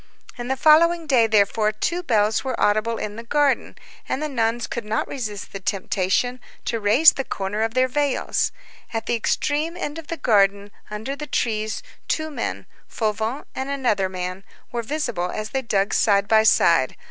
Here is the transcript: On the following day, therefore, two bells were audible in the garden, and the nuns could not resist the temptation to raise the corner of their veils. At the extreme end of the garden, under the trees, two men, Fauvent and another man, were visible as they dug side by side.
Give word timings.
On 0.39 0.47
the 0.47 0.57
following 0.57 1.05
day, 1.05 1.27
therefore, 1.27 1.71
two 1.71 2.01
bells 2.01 2.43
were 2.43 2.59
audible 2.59 2.97
in 2.97 3.17
the 3.17 3.23
garden, 3.23 3.75
and 4.09 4.19
the 4.19 4.27
nuns 4.27 4.65
could 4.65 4.83
not 4.83 5.07
resist 5.07 5.53
the 5.53 5.59
temptation 5.59 6.39
to 6.65 6.79
raise 6.79 7.11
the 7.11 7.23
corner 7.23 7.61
of 7.61 7.75
their 7.75 7.87
veils. 7.87 8.51
At 8.93 9.05
the 9.05 9.13
extreme 9.13 9.77
end 9.77 9.99
of 9.99 10.07
the 10.07 10.17
garden, 10.17 10.71
under 10.89 11.15
the 11.15 11.27
trees, 11.27 11.83
two 12.07 12.31
men, 12.31 12.65
Fauvent 12.89 13.45
and 13.53 13.69
another 13.69 14.09
man, 14.09 14.43
were 14.71 14.81
visible 14.81 15.29
as 15.29 15.51
they 15.51 15.61
dug 15.61 15.93
side 15.93 16.27
by 16.27 16.41
side. 16.45 16.97